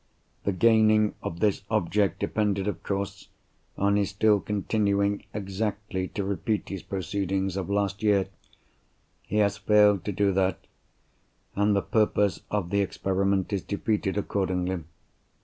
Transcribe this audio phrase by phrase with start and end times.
[0.45, 3.27] The gaining of this object depended, of course,
[3.77, 8.27] on his still continuing exactly to repeat his proceedings of last year.
[9.21, 10.65] He has failed to do that;
[11.55, 14.85] and the purpose of the experiment is defeated accordingly.